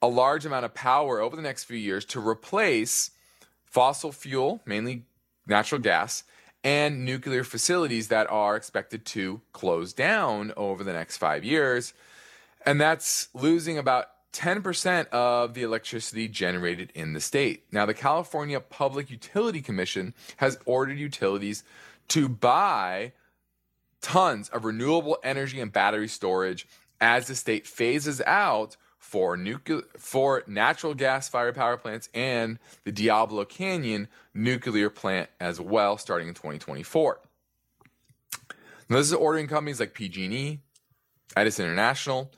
[0.00, 3.10] a large amount of power over the next few years to replace
[3.64, 5.04] fossil fuel, mainly
[5.46, 6.24] natural gas,
[6.64, 11.92] and nuclear facilities that are expected to close down over the next five years.
[12.64, 17.64] And that's losing about 10% of the electricity generated in the state.
[17.70, 21.64] Now, the California Public Utility Commission has ordered utilities
[22.08, 23.12] to buy
[24.00, 26.66] tons of renewable energy and battery storage
[27.00, 32.92] as the state phases out for nuclear for natural gas fired power plants and the
[32.92, 37.18] Diablo Canyon nuclear plant as well starting in 2024.
[38.88, 40.60] Now, this is ordering companies like PG&E,
[41.36, 42.30] Edison International,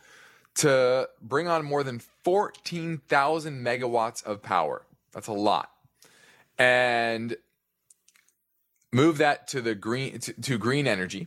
[0.57, 4.87] to bring on more than 14,000 megawatts of power.
[5.13, 5.71] That's a lot.
[6.59, 7.37] And
[8.91, 11.27] move that to the green to, to green energy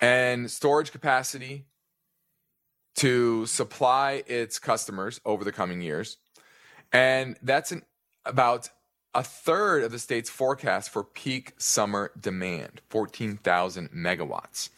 [0.00, 1.64] and storage capacity
[2.96, 6.18] to supply its customers over the coming years.
[6.92, 7.82] And that's an,
[8.24, 8.68] about
[9.14, 14.70] a third of the state's forecast for peak summer demand 14,000 megawatts.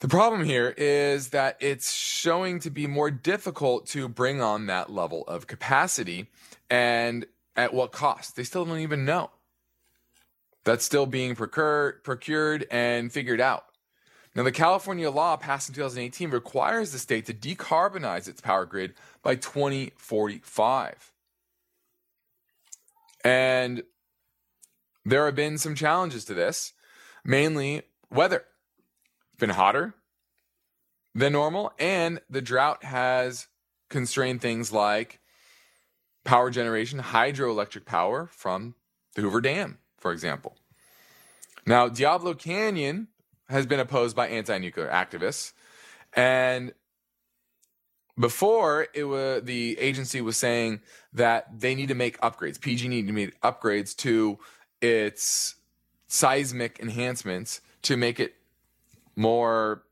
[0.00, 4.90] The problem here is that it's showing to be more difficult to bring on that
[4.90, 6.28] level of capacity
[6.68, 7.24] and
[7.56, 8.36] at what cost.
[8.36, 9.30] They still don't even know.
[10.64, 13.64] That's still being procured, procured and figured out.
[14.34, 18.94] Now, the California law passed in 2018 requires the state to decarbonize its power grid
[19.22, 21.12] by 2045.
[23.22, 23.84] And
[25.04, 26.72] there have been some challenges to this,
[27.24, 28.44] mainly weather.
[29.32, 29.94] It's been hotter
[31.14, 33.46] than normal, and the drought has
[33.88, 35.20] constrained things like
[36.24, 38.74] power generation, hydroelectric power from
[39.14, 40.56] the Hoover Dam, for example.
[41.66, 43.08] Now, Diablo Canyon
[43.48, 45.52] has been opposed by anti-nuclear activists,
[46.14, 46.72] and
[48.18, 50.80] before it was the agency was saying
[51.12, 52.60] that they need to make upgrades.
[52.60, 54.38] PG need to make upgrades to
[54.80, 55.56] its
[56.06, 58.34] seismic enhancements to make it
[59.16, 59.82] more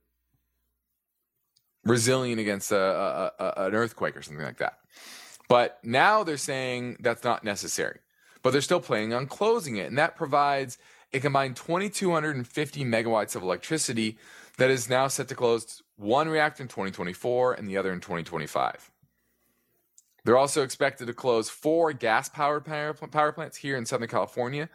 [1.84, 4.78] resilient against a, a, a, an earthquake or something like that.
[5.48, 7.98] But now they're saying that's not necessary.
[8.42, 9.88] But they're still planning on closing it.
[9.88, 10.78] And that provides
[11.12, 14.18] a combined 2,250 megawatts of electricity
[14.58, 18.90] that is now set to close one reactor in 2024 and the other in 2025.
[20.24, 24.68] They're also expected to close four gas powered power plants here in Southern California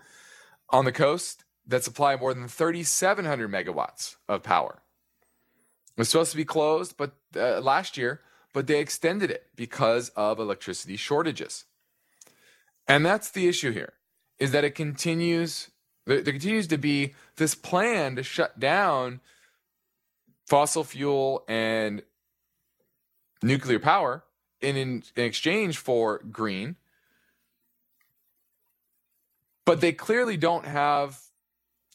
[0.69, 4.81] on the coast that supply more than 3,700 megawatts of power.
[5.95, 8.21] It was supposed to be closed, but uh, last year,
[8.53, 11.65] but they extended it because of electricity shortages.
[12.87, 13.93] And that's the issue here
[14.39, 15.71] is that it continues
[16.07, 19.19] there, there continues to be this plan to shut down
[20.47, 22.01] fossil fuel and
[23.43, 24.23] nuclear power
[24.61, 26.77] in, in, in exchange for green.
[29.65, 31.19] But they clearly don't have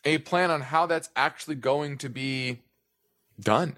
[0.04, 2.60] a plan on how that's actually going to be
[3.40, 3.76] done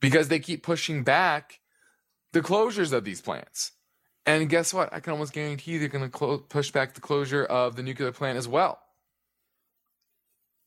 [0.00, 1.60] because they keep pushing back
[2.32, 3.72] the closures of these plants.
[4.26, 4.92] And guess what?
[4.92, 8.12] I can almost guarantee they're going to clo- push back the closure of the nuclear
[8.12, 8.83] plant as well.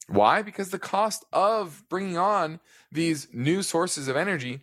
[0.07, 0.41] Why?
[0.41, 2.59] Because the cost of bringing on
[2.91, 4.61] these new sources of energy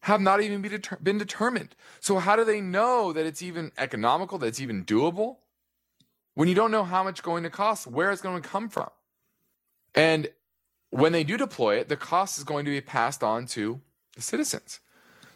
[0.00, 1.74] have not even be deter- been determined.
[2.00, 5.36] So, how do they know that it's even economical, that it's even doable?
[6.34, 8.90] When you don't know how much going to cost, where it's going to come from.
[9.94, 10.28] And
[10.90, 13.80] when they do deploy it, the cost is going to be passed on to
[14.14, 14.80] the citizens.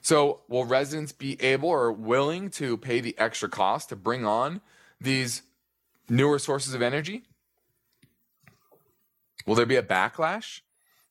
[0.01, 4.61] So, will residents be able or willing to pay the extra cost to bring on
[5.01, 5.43] these
[6.09, 7.25] newer sources of energy?
[9.47, 10.61] Will there be a backlash?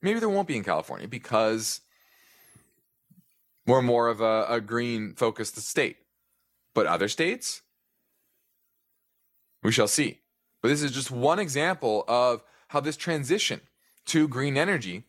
[0.02, 1.82] Maybe there won't be in California because
[3.66, 5.98] we're more of a, a green focused state.
[6.74, 7.62] But other states,
[9.62, 10.20] we shall see.
[10.62, 13.62] But this is just one example of how this transition
[14.06, 15.04] to green energy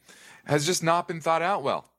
[0.46, 1.90] has just not been thought out well.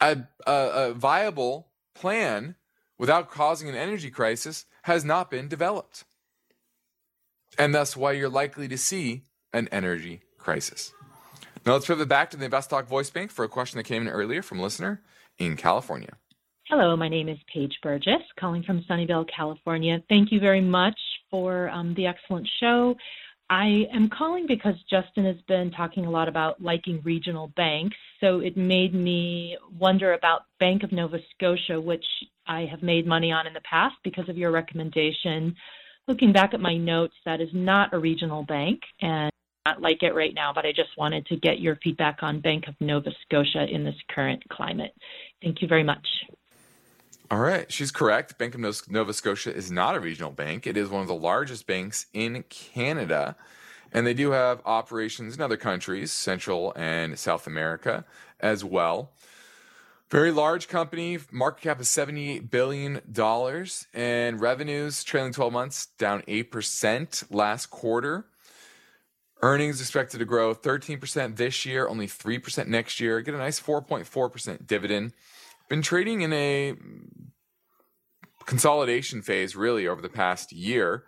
[0.00, 2.54] A, a, a viable plan
[2.98, 6.04] without causing an energy crisis has not been developed.
[7.58, 10.92] And that's why you're likely to see an energy crisis.
[11.64, 14.08] Now let's pivot back to the InvestTalk voice bank for a question that came in
[14.08, 15.00] earlier from a listener
[15.38, 16.16] in California.
[16.68, 20.02] Hello, my name is Paige Burgess, calling from Sunnyvale, California.
[20.08, 20.98] Thank you very much
[21.30, 22.96] for um, the excellent show.
[23.50, 28.40] I am calling because Justin has been talking a lot about liking regional banks, so
[28.40, 32.06] it made me wonder about Bank of Nova Scotia, which
[32.46, 35.54] I have made money on in the past because of your recommendation.
[36.08, 39.30] Looking back at my notes, that is not a regional bank, and
[39.66, 42.66] not like it right now, but I just wanted to get your feedback on Bank
[42.68, 44.94] of Nova Scotia in this current climate.
[45.42, 46.06] Thank you very much.
[47.30, 48.36] All right, she's correct.
[48.38, 50.66] Bank of Nova Scotia is not a regional bank.
[50.66, 53.36] It is one of the largest banks in Canada,
[53.92, 58.04] and they do have operations in other countries, Central and South America
[58.40, 59.12] as well.
[60.10, 63.00] Very large company, market cap is $78 billion,
[63.94, 68.26] and revenues trailing 12 months down 8% last quarter.
[69.42, 73.20] Earnings expected to grow 13% this year, only 3% next year.
[73.20, 75.12] Get a nice 4.4% dividend.
[75.68, 76.74] Been trading in a
[78.46, 81.04] consolidation phase really over the past year.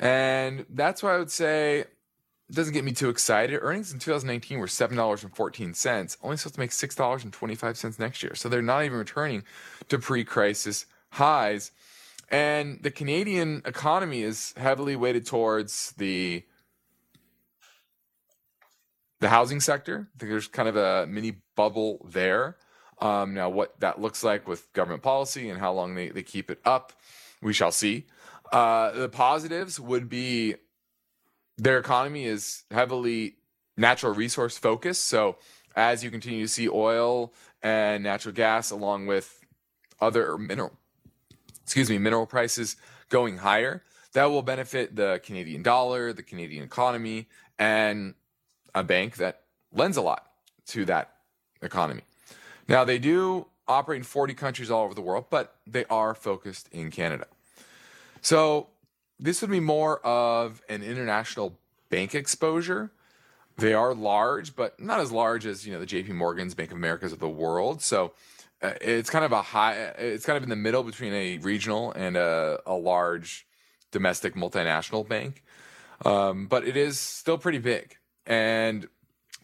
[0.00, 3.60] And that's why I would say it doesn't get me too excited.
[3.60, 8.34] Earnings in 2019 were $7.14, only supposed to make $6.25 next year.
[8.34, 9.44] So they're not even returning
[9.88, 11.70] to pre crisis highs.
[12.30, 16.44] And the Canadian economy is heavily weighted towards the
[19.20, 20.08] the housing sector.
[20.14, 22.56] I think there's kind of a mini bubble there.
[23.00, 26.50] Um, now, what that looks like with government policy and how long they, they keep
[26.50, 26.92] it up,
[27.40, 28.06] we shall see.
[28.52, 30.56] Uh, the positives would be
[31.56, 33.36] their economy is heavily
[33.76, 35.04] natural resource focused.
[35.04, 35.36] So,
[35.76, 39.40] as you continue to see oil and natural gas, along with
[40.00, 40.72] other mineral,
[41.62, 42.76] excuse me, mineral prices
[43.10, 48.14] going higher, that will benefit the Canadian dollar, the Canadian economy, and
[48.74, 49.42] a bank that
[49.72, 50.26] lends a lot
[50.66, 51.14] to that
[51.62, 52.02] economy.
[52.68, 56.68] Now, they do operate in 40 countries all over the world, but they are focused
[56.72, 57.26] in Canada.
[58.20, 58.68] So,
[59.20, 61.58] this would be more of an international
[61.90, 62.92] bank exposure.
[63.56, 66.76] They are large, but not as large as, you know, the JP Morgans, Bank of
[66.76, 67.82] Americas of the world.
[67.82, 68.12] So,
[68.62, 71.92] uh, it's kind of a high it's kind of in the middle between a regional
[71.92, 73.46] and a, a large
[73.92, 75.44] domestic multinational bank.
[76.04, 77.96] Um, but it is still pretty big.
[78.28, 78.86] And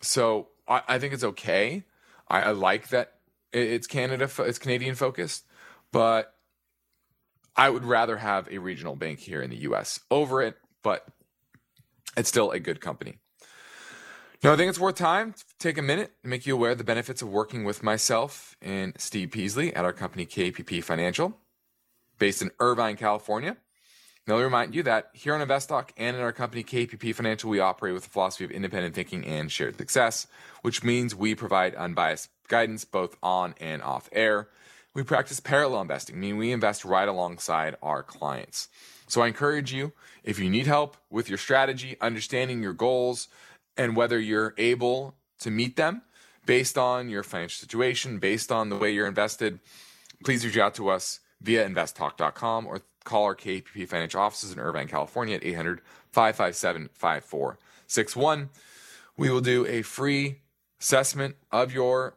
[0.02, 1.84] so I, I think it's okay.
[2.28, 3.14] I, I, like that
[3.52, 5.44] it's Canada, it's Canadian focused,
[5.90, 6.34] but
[7.56, 10.00] I would rather have a regional bank here in the U.S.
[10.10, 10.56] over it.
[10.82, 11.06] But
[12.16, 13.16] it's still a good company.
[14.42, 16.78] Now, I think it's worth time to take a minute and make you aware of
[16.78, 21.38] the benefits of working with myself and Steve Peasley at our company KPP Financial,
[22.18, 23.56] based in Irvine, California.
[24.26, 27.50] Now, let me remind you that here on InvestTalk and in our company KPP Financial,
[27.50, 30.26] we operate with the philosophy of independent thinking and shared success,
[30.62, 34.48] which means we provide unbiased guidance both on and off air.
[34.94, 38.68] We practice parallel investing, meaning we invest right alongside our clients.
[39.08, 43.28] So I encourage you, if you need help with your strategy, understanding your goals,
[43.76, 46.00] and whether you're able to meet them
[46.46, 49.60] based on your financial situation, based on the way you're invested,
[50.24, 54.88] please reach out to us via investtalk.com or call our KPP Financial offices in Irvine,
[54.88, 55.80] California at 800
[56.12, 58.50] 557 5461.
[59.16, 60.40] We will do a free
[60.80, 62.16] assessment of your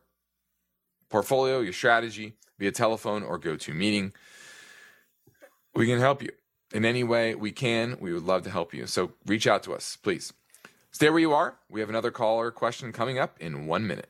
[1.09, 4.13] portfolio, your strategy via telephone or go to meeting.
[5.75, 6.31] We can help you
[6.73, 7.97] in any way we can.
[7.99, 8.87] We would love to help you.
[8.87, 10.33] So reach out to us, please.
[10.91, 11.57] Stay where you are.
[11.69, 14.09] We have another caller question coming up in one minute.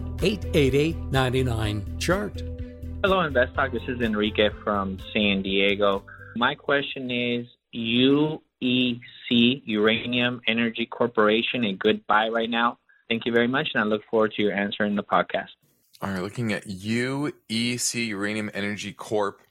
[0.23, 2.43] 888 99 Chart.
[3.03, 3.71] Hello, InvestTalk.
[3.71, 6.03] This is Enrique from San Diego.
[6.35, 12.77] My question is UEC, Uranium Energy Corporation, a good buy right now?
[13.09, 15.49] Thank you very much, and I look forward to your answer in the podcast.
[16.03, 19.41] All right, looking at UEC Uranium Energy Corp.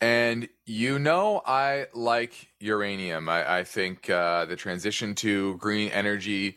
[0.00, 3.28] And you know, I like uranium.
[3.28, 6.56] I, I think uh, the transition to green energy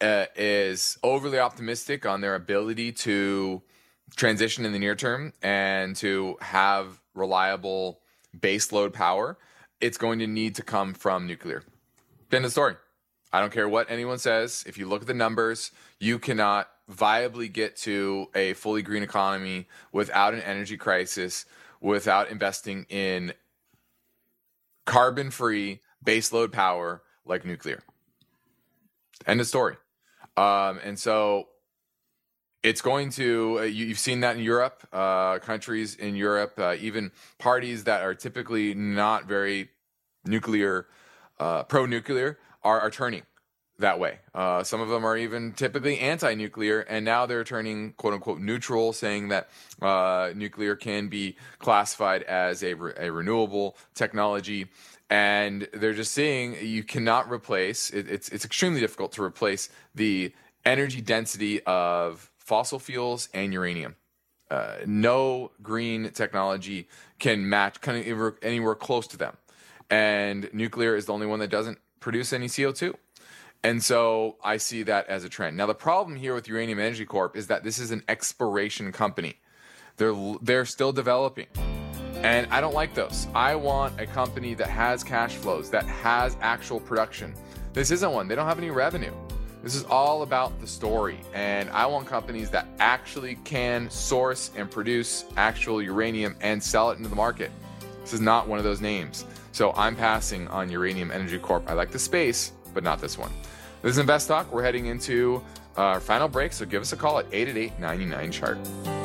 [0.00, 3.62] uh, is overly optimistic on their ability to
[4.16, 8.00] transition in the near term and to have reliable
[8.38, 9.38] baseload power.
[9.80, 11.62] It's going to need to come from nuclear.
[12.32, 12.76] End of story.
[13.32, 14.64] I don't care what anyone says.
[14.66, 19.68] If you look at the numbers, you cannot viably get to a fully green economy
[19.92, 21.46] without an energy crisis,
[21.80, 23.32] without investing in
[24.86, 27.82] carbon free baseload power like nuclear.
[29.26, 29.76] End of story.
[30.40, 31.48] Um, and so
[32.62, 36.76] it's going to, uh, you, have seen that in Europe, uh, countries in Europe, uh,
[36.80, 39.68] even parties that are typically not very
[40.24, 40.86] nuclear,
[41.38, 43.22] uh, pro nuclear, are, are turning
[43.80, 44.18] that way.
[44.34, 48.40] Uh, some of them are even typically anti nuclear, and now they're turning quote unquote
[48.40, 49.50] neutral, saying that
[50.36, 54.68] nuclear can be classified as a, re- a renewable technology.
[55.10, 60.32] And they're just saying you cannot replace it, it's, it's extremely difficult to replace the
[60.64, 63.96] energy density of fossil fuels and uranium.
[64.50, 66.88] Uh, no green technology
[67.18, 69.36] can match kind of anywhere close to them.
[69.90, 72.94] And nuclear is the only one that doesn't produce any CO2.
[73.62, 75.56] And so I see that as a trend.
[75.56, 79.36] Now the problem here with Uranium Energy Corp is that this is an exploration company.
[79.96, 81.46] They're they're still developing.
[82.22, 83.28] And I don't like those.
[83.34, 87.34] I want a company that has cash flows, that has actual production.
[87.72, 88.28] This isn't one.
[88.28, 89.12] They don't have any revenue.
[89.62, 91.20] This is all about the story.
[91.32, 96.98] And I want companies that actually can source and produce actual uranium and sell it
[96.98, 97.50] into the market.
[98.02, 99.24] This is not one of those names.
[99.52, 101.68] So I'm passing on Uranium Energy Corp.
[101.68, 103.30] I like the space, but not this one.
[103.82, 104.52] This is Invest Talk.
[104.52, 105.42] We're heading into
[105.76, 108.99] our final break, so give us a call at 888 99 chart.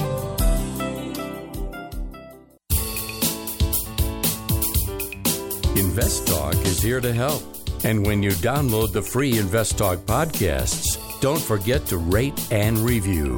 [5.77, 7.43] Invest Talk is here to help.
[7.83, 13.37] And when you download the free Invest Talk podcasts, don't forget to rate and review.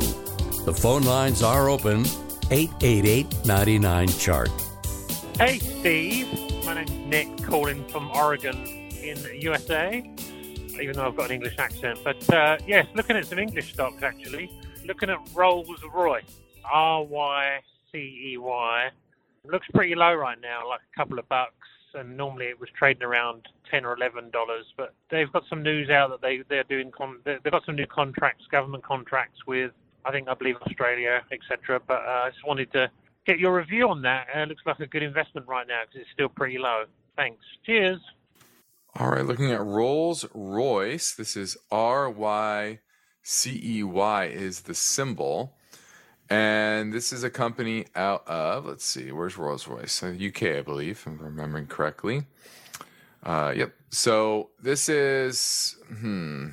[0.65, 2.05] The phone lines are open
[2.49, 4.49] 888 99 chart.
[5.37, 6.27] Hey, Steve.
[6.65, 8.55] My name's Nick, calling from Oregon
[9.01, 10.03] in the USA
[10.81, 11.99] even though I've got an English accent.
[12.03, 14.51] But uh, yes, looking at some English stocks actually.
[14.85, 16.39] Looking at Rolls Royce,
[16.71, 17.59] R Y
[17.91, 18.89] C E Y.
[19.45, 21.66] Looks pretty low right now, like a couple of bucks.
[21.93, 24.65] And normally it was trading around ten or eleven dollars.
[24.75, 27.87] But they've got some news out that they they're doing con- they've got some new
[27.87, 29.71] contracts, government contracts with
[30.05, 31.81] I think I believe Australia, etc.
[31.85, 32.89] But uh, I just wanted to
[33.25, 34.27] get your review on that.
[34.35, 36.85] Uh, looks like a good investment right now because it's still pretty low.
[37.15, 37.43] Thanks.
[37.65, 37.99] Cheers.
[38.95, 41.13] All right, looking at Rolls Royce.
[41.13, 42.79] This is R Y
[43.21, 45.53] C E Y is the symbol.
[46.29, 50.03] And this is a company out of, let's see, where's Rolls Royce?
[50.03, 52.23] UK, uh, I believe, if I'm remembering correctly.
[53.23, 53.73] Uh, yep.
[53.89, 56.49] So this is, hmm,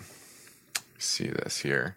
[0.99, 1.97] see this here.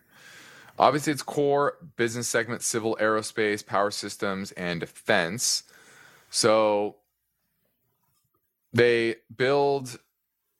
[0.80, 5.64] Obviously, it's core business segment civil aerospace, power systems, and defense.
[6.30, 6.98] So
[8.74, 10.00] they build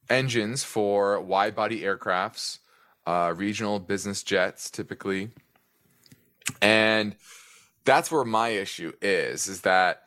[0.09, 2.59] engines for wide body aircrafts,
[3.05, 5.30] uh, regional business jets typically.
[6.61, 7.15] And
[7.85, 10.03] that's where my issue is, is that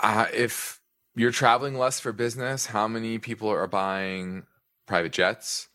[0.00, 0.80] uh, if
[1.14, 4.44] you're traveling less for business, how many people are buying
[4.86, 5.68] private jets?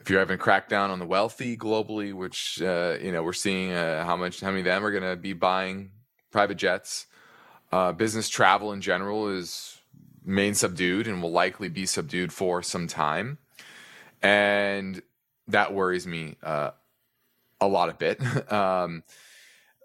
[0.00, 3.72] If you're having a crackdown on the wealthy globally, which uh, you know we're seeing
[3.72, 5.92] uh, how much how many of them are going to be buying
[6.30, 7.06] private jets,
[7.72, 9.80] uh, business travel in general is
[10.22, 13.38] main subdued and will likely be subdued for some time,
[14.20, 15.00] and
[15.48, 16.72] that worries me uh,
[17.66, 18.20] a lot of bit.
[18.52, 19.02] um,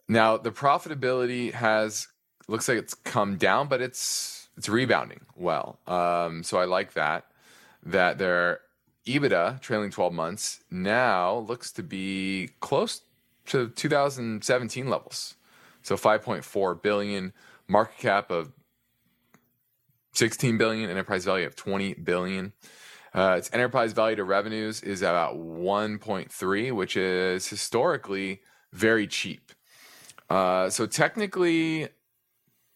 [0.08, 2.08] now the profitability has
[2.48, 5.80] looks like it's come down, but it's it's rebounding well.
[5.88, 7.26] Um, so I like that.
[7.84, 8.60] That their
[9.06, 13.02] EBITDA trailing 12 months now looks to be close
[13.48, 15.36] to 2017 levels.
[15.82, 17.34] So 5.4 billion
[17.68, 18.52] market cap of
[20.14, 22.54] 16 billion, enterprise value of 20 billion.
[23.14, 28.41] Uh, its enterprise value to revenues is about 1.3, which is historically
[28.72, 29.51] very cheap.
[30.30, 31.89] Uh, so technically,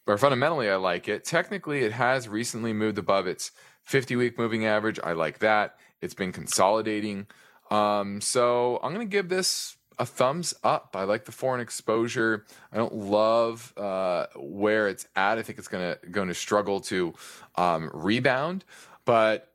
[0.06, 1.24] or fundamentally, I like it.
[1.24, 4.98] Technically, it has recently moved above its 50 week moving average.
[5.02, 5.76] I like that.
[6.00, 7.26] It's been consolidating.
[7.70, 10.94] Um, so I'm going to give this a thumbs up.
[10.94, 12.44] I like the foreign exposure.
[12.72, 15.38] I don't love uh, where it's at.
[15.38, 17.14] I think it's going to going to struggle to
[17.56, 18.64] um, rebound,
[19.04, 19.53] but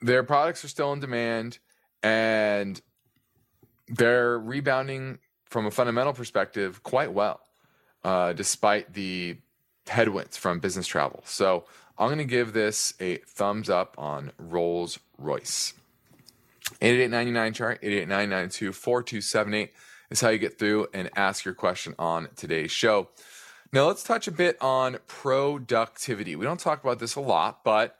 [0.00, 1.58] their products are still in demand
[2.02, 2.80] and
[3.88, 7.40] they're rebounding from a fundamental perspective quite well,
[8.04, 9.36] uh, despite the
[9.86, 11.22] headwinds from business travel.
[11.24, 11.64] So
[11.98, 15.74] I'm going to give this a thumbs up on Rolls Royce.
[16.80, 19.72] 8899 chart, 88992 4278
[20.10, 23.08] is how you get through and ask your question on today's show.
[23.72, 26.36] Now, let's touch a bit on productivity.
[26.36, 27.96] We don't talk about this a lot, but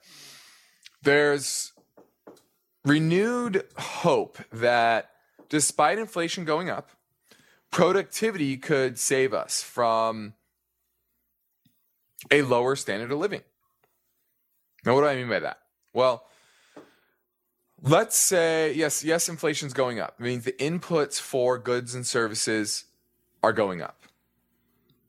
[1.03, 1.72] there's
[2.85, 5.11] renewed hope that
[5.49, 6.91] despite inflation going up,
[7.71, 10.35] productivity could save us from
[12.31, 13.43] a lower standard of living.
[14.85, 15.59] Now, what do I mean by that?
[15.93, 16.25] Well,
[17.83, 20.17] let's say yes, yes, inflation's going up.
[20.19, 22.85] I mean, the inputs for goods and services
[23.43, 24.03] are going up.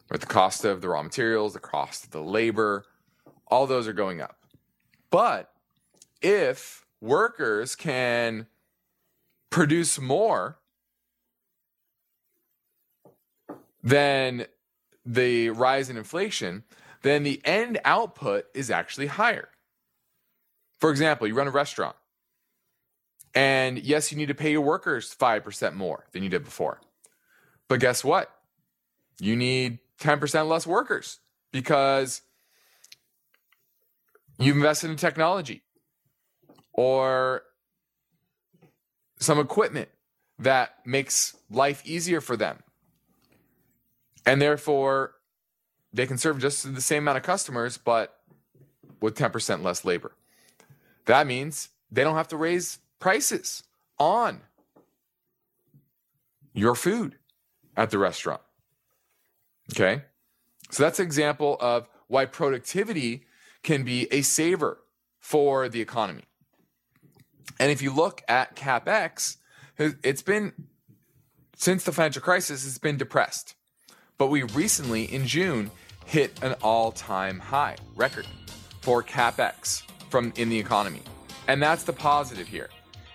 [0.10, 0.20] Right?
[0.20, 2.86] The cost of the raw materials, the cost of the labor,
[3.48, 4.38] all those are going up.
[5.10, 5.52] But
[6.22, 8.48] if workers can
[9.50, 10.58] produce more
[13.84, 14.46] than
[15.06, 16.64] the rise in inflation,
[17.02, 19.50] then the end output is actually higher.
[20.80, 21.98] For example, you run a restaurant,
[23.36, 26.80] and yes, you need to pay your workers 5% more than you did before.
[27.68, 28.34] But guess what?
[29.20, 31.20] You need 10% less workers
[31.52, 32.22] because
[34.40, 35.64] you've invested in technology
[36.74, 37.44] or
[39.20, 39.90] some equipment
[40.40, 42.62] that makes life easier for them.
[44.26, 45.14] And therefore,
[45.94, 48.20] they can serve just the same amount of customers, but
[49.00, 50.14] with 10% less labor.
[51.06, 53.64] That means they don't have to raise prices
[54.00, 54.42] on
[56.54, 57.18] your food
[57.76, 58.42] at the restaurant.
[59.74, 60.04] Okay?
[60.72, 63.26] So that's an example of why productivity
[63.62, 64.80] can be a saver
[65.20, 66.24] for the economy.
[67.60, 69.38] And if you look at capex,
[69.78, 70.54] it's been
[71.56, 73.56] since the financial crisis, it's been depressed.
[74.18, 75.72] But we recently, in June,
[76.06, 78.28] hit an all-time high record
[78.82, 81.02] for capex from in the economy.
[81.48, 82.70] And that's the positive here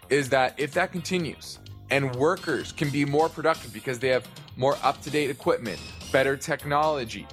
[0.08, 1.58] is that if that continues
[1.90, 4.26] and workers can be more productive because they have
[4.56, 5.78] more up-to-date equipment,
[6.12, 7.26] better technology,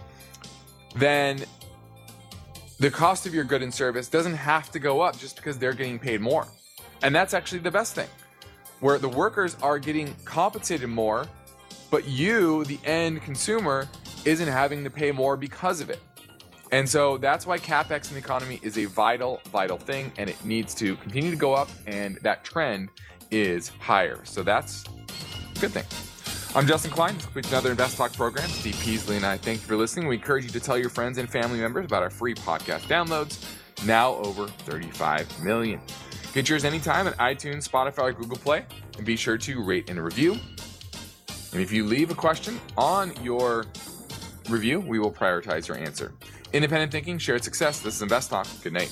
[0.96, 1.44] then
[2.80, 5.74] the cost of your good and service doesn't have to go up just because they're
[5.74, 6.48] getting paid more.
[7.06, 8.08] And that's actually the best thing.
[8.80, 11.28] Where the workers are getting compensated more,
[11.92, 13.88] but you, the end consumer,
[14.26, 16.00] isn't having to pay more because of it.
[16.72, 20.44] And so that's why capex in the economy is a vital, vital thing, and it
[20.44, 22.90] needs to continue to go up, and that trend
[23.30, 24.20] is higher.
[24.24, 24.84] So that's
[25.56, 25.86] a good thing.
[26.56, 27.16] I'm Justin Klein.
[27.18, 28.50] Completes another Invest Talk program.
[28.50, 30.08] Steve Peasley and I thank you for listening.
[30.08, 33.46] We encourage you to tell your friends and family members about our free podcast downloads,
[33.86, 35.80] now over 35 million.
[36.36, 38.66] Get yours anytime at iTunes, Spotify, or Google Play,
[38.98, 40.34] and be sure to rate and review.
[41.54, 43.66] And if you leave a question on your
[44.50, 46.12] review, we will prioritize your answer.
[46.52, 47.80] Independent thinking, shared success.
[47.80, 48.48] This is Invest Talk.
[48.62, 48.92] Good night.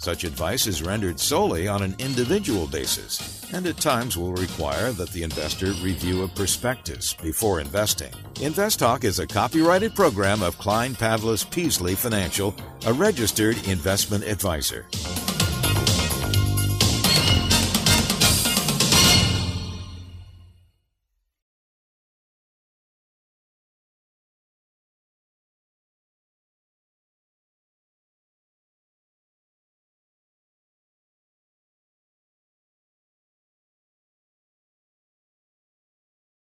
[0.00, 5.10] Such advice is rendered solely on an individual basis and at times will require that
[5.10, 8.10] the investor review a prospectus before investing.
[8.40, 12.54] Invest Talk is a copyrighted program of Klein Pavlis Peasley Financial,
[12.86, 14.86] a registered investment advisor.